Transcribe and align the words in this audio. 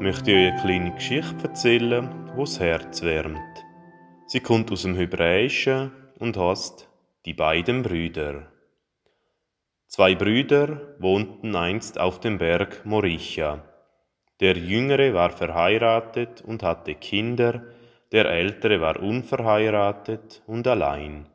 möchte 0.00 0.32
ich 0.32 0.36
euch 0.36 0.52
eine 0.52 0.60
kleine 0.60 0.94
Geschichte 0.94 1.44
erzählen, 1.44 2.08
wo 2.34 2.40
das 2.40 2.58
Herz 2.58 3.02
wärmt. 3.02 3.64
Sie 4.26 4.40
kommt 4.40 4.72
aus 4.72 4.82
dem 4.82 4.96
Hebräischen 4.96 5.92
und 6.18 6.36
heißt 6.36 6.88
Die 7.24 7.32
beiden 7.32 7.82
Brüder. 7.82 8.48
Zwei 9.86 10.14
Brüder 10.16 10.96
wohnten 10.98 11.54
einst 11.54 11.98
auf 12.00 12.18
dem 12.18 12.38
Berg 12.38 12.84
Moricha. 12.84 13.62
Der 14.40 14.56
Jüngere 14.56 15.14
war 15.14 15.30
verheiratet 15.30 16.42
und 16.42 16.62
hatte 16.62 16.96
Kinder, 16.96 17.62
der 18.12 18.26
Ältere 18.26 18.80
war 18.80 19.00
unverheiratet 19.00 20.42
und 20.46 20.66
allein. 20.66 21.26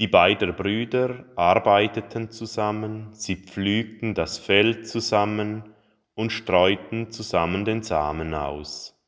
Die 0.00 0.08
beiden 0.08 0.54
Brüder 0.54 1.24
arbeiteten 1.36 2.30
zusammen, 2.30 3.08
sie 3.12 3.36
pflügten 3.36 4.14
das 4.14 4.38
Feld 4.38 4.88
zusammen 4.88 5.74
und 6.18 6.32
streuten 6.32 7.12
zusammen 7.12 7.64
den 7.64 7.84
Samen 7.84 8.34
aus. 8.34 8.98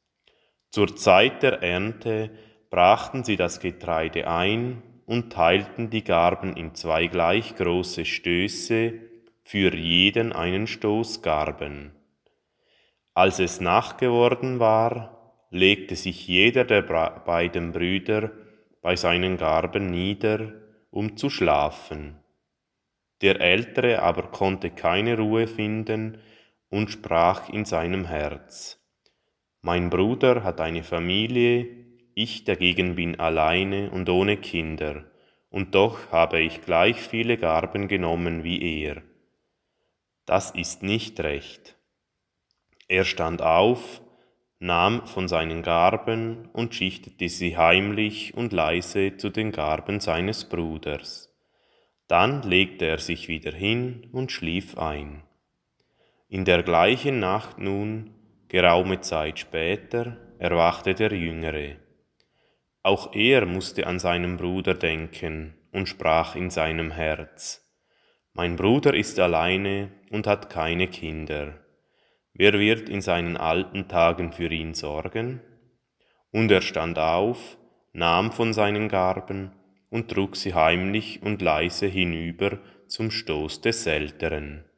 Zur 0.71 0.95
Zeit 0.95 1.43
der 1.43 1.61
Ernte 1.61 2.31
brachten 2.71 3.25
sie 3.25 3.35
das 3.35 3.59
Getreide 3.59 4.29
ein 4.29 4.81
und 5.07 5.33
teilten 5.33 5.91
die 5.91 6.05
Garben 6.05 6.57
in 6.57 6.77
zwei 6.77 7.09
gleich 7.09 7.57
große 7.57 8.05
Stöße, 8.05 8.93
für 9.43 9.75
jeden 9.75 10.33
einen 10.33 10.69
Stoß 10.69 11.21
Garben. 11.21 11.97
Als 13.13 13.41
es 13.41 13.61
Nacht 13.61 13.99
geworden 13.99 14.61
war, 14.61 15.35
legte 15.51 15.97
sich 15.97 16.29
jeder 16.29 16.65
der 16.65 16.83
beiden 16.83 17.73
Brüder 17.73 18.31
bei 18.83 18.95
seinen 18.95 19.37
Garben 19.37 19.91
nieder, 19.91 20.53
um 20.93 21.17
zu 21.17 21.29
schlafen. 21.29 22.21
Der 23.21 23.41
Ältere 23.41 24.01
aber 24.01 24.29
konnte 24.29 24.71
keine 24.71 25.19
Ruhe 25.19 25.49
finden 25.49 26.19
und 26.71 26.91
sprach 26.91 27.49
in 27.51 27.65
seinem 27.65 28.07
Herz, 28.07 28.81
Mein 29.61 29.91
Bruder 29.91 30.43
hat 30.43 30.61
eine 30.61 30.83
Familie, 30.83 31.67
ich 32.15 32.45
dagegen 32.45 32.95
bin 32.95 33.21
alleine 33.21 33.91
und 33.91 34.09
ohne 34.09 34.37
Kinder, 34.37 35.05
und 35.51 35.75
doch 35.75 36.11
habe 36.13 36.41
ich 36.41 36.63
gleich 36.63 37.01
viele 37.01 37.37
Garben 37.37 37.89
genommen 37.89 38.45
wie 38.45 38.83
er. 38.83 39.03
Das 40.25 40.53
ist 40.53 40.83
nicht 40.83 41.21
recht. 41.21 41.77
Er 42.87 43.05
stand 43.05 43.43
auf, 43.43 44.01
nahm 44.61 45.07
von 45.07 45.27
seinen 45.27 45.63
Garben 45.63 46.49
und 46.53 46.75
schichtete 46.75 47.29
sie 47.29 47.57
heimlich 47.57 48.35
und 48.35 48.53
leise 48.53 49.17
zu 49.17 49.31
den 49.31 49.51
Garben 49.51 50.01
seines 50.01 50.49
Bruders. 50.49 51.35
Dann 52.07 52.43
legte 52.43 52.87
er 52.87 52.99
sich 52.99 53.29
wieder 53.29 53.53
hin 53.53 54.09
und 54.13 54.31
schlief 54.31 54.77
ein. 54.79 55.23
In 56.33 56.45
der 56.45 56.63
gleichen 56.63 57.19
Nacht 57.19 57.59
nun, 57.59 58.15
geraume 58.47 59.01
Zeit 59.01 59.41
später, 59.41 60.17
erwachte 60.39 60.95
der 60.95 61.13
Jüngere. 61.13 61.75
Auch 62.85 63.17
er 63.17 63.47
musste 63.47 63.89
an 63.89 63.99
seinen 63.99 64.37
Bruder 64.37 64.75
denken 64.75 65.55
und 65.73 65.89
sprach 65.89 66.37
in 66.37 66.49
seinem 66.49 66.93
Herz, 66.93 67.69
Mein 68.33 68.55
Bruder 68.55 68.95
ist 68.95 69.19
alleine 69.19 69.91
und 70.13 70.29
hat 70.29 70.51
keine 70.51 70.87
Kinder. 70.87 71.55
Wer 72.33 72.53
wird 72.61 72.89
in 72.89 73.01
seinen 73.01 73.37
alten 73.37 73.89
Tagen 73.89 74.33
für 74.33 74.53
ihn 74.53 74.75
sorgen? 74.75 75.41
Und 76.31 76.53
er 76.53 76.63
stand 76.63 76.97
auf, 77.01 77.59
nahm 77.93 78.31
von 78.31 78.53
seinen 78.53 78.89
Garben 78.89 79.51
und 79.91 80.13
trug 80.13 80.37
sie 80.37 80.55
heimlich 80.55 81.25
und 81.25 81.43
leise 81.43 81.87
hinüber 81.89 82.61
zum 82.87 83.11
Stoß 83.11 83.63
des 83.63 83.85
Älteren. 83.85 84.70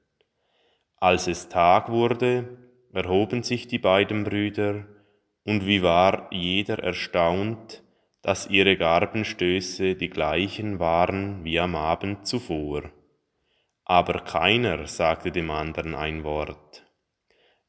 Als 1.03 1.27
es 1.27 1.49
Tag 1.49 1.89
wurde, 1.89 2.59
erhoben 2.93 3.43
sich 3.43 3.67
die 3.67 3.81
beiden 3.81 4.23
Brüder, 4.23 4.87
und 5.43 5.67
wie 5.67 5.83
war 5.83 6.29
jeder 6.31 6.79
erstaunt, 6.79 7.83
dass 8.23 8.47
ihre 8.47 8.77
Garbenstöße 8.77 9.97
die 9.97 10.11
gleichen 10.11 10.79
waren 10.79 11.43
wie 11.43 11.59
am 11.59 11.75
Abend 11.75 12.29
zuvor. 12.29 12.93
Aber 13.85 14.21
keiner 14.21 14.87
sagte 14.87 15.33
dem 15.33 15.51
anderen 15.51 15.97
ein 15.97 16.23
Wort. 16.23 16.87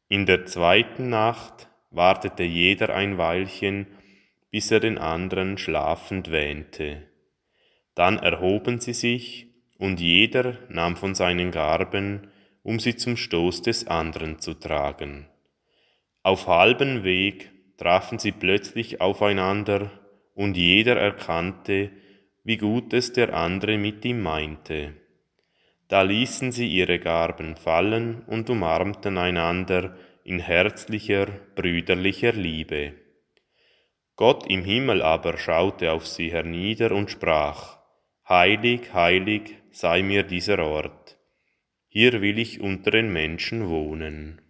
In 0.09 0.27
der 0.27 0.45
zweiten 0.45 1.09
Nacht 1.09 1.69
wartete 1.89 2.43
jeder 2.43 2.93
ein 2.93 3.17
Weilchen, 3.17 3.87
bis 4.51 4.69
er 4.69 4.79
den 4.79 4.99
anderen 4.99 5.57
schlafend 5.57 6.29
wähnte. 6.29 7.09
Dann 7.95 8.19
erhoben 8.19 8.79
sie 8.79 8.93
sich, 8.93 9.47
und 9.79 9.99
jeder 9.99 10.59
nahm 10.69 10.95
von 10.95 11.15
seinen 11.15 11.49
Garben 11.49 12.29
um 12.63 12.79
sie 12.79 12.95
zum 12.95 13.17
Stoß 13.17 13.61
des 13.61 13.87
anderen 13.87 14.39
zu 14.39 14.53
tragen. 14.53 15.27
Auf 16.23 16.47
halbem 16.47 17.03
Weg 17.03 17.51
trafen 17.77 18.17
sie 18.17 18.31
plötzlich 18.31 19.01
aufeinander, 19.01 19.91
und 20.35 20.57
jeder 20.57 20.95
erkannte, 20.95 21.91
wie 22.43 22.57
gut 22.57 22.91
es 22.93 23.13
der 23.13 23.35
andere 23.35 23.77
mit 23.77 24.03
ihm 24.03 24.23
meinte. 24.23 24.95
Da 25.89 26.01
ließen 26.01 26.51
sie 26.51 26.67
ihre 26.67 26.97
Garben 26.97 27.55
fallen 27.55 28.23
und 28.25 28.49
umarmten 28.49 29.19
einander 29.19 29.95
in 30.23 30.39
herzlicher, 30.39 31.27
brüderlicher 31.55 32.31
Liebe. 32.31 32.93
Gott 34.15 34.49
im 34.49 34.63
Himmel 34.63 35.03
aber 35.03 35.37
schaute 35.37 35.91
auf 35.91 36.07
sie 36.07 36.31
hernieder 36.31 36.93
und 36.93 37.11
sprach, 37.11 37.77
Heilig, 38.27 38.93
heilig 38.93 39.57
sei 39.71 40.01
mir 40.01 40.23
dieser 40.23 40.59
Ort 40.59 41.17
hier 41.95 42.23
will 42.23 42.39
ich 42.39 42.59
unter 42.59 42.89
den 42.89 43.13
Menschen 43.13 43.69
wohnen. 43.69 44.41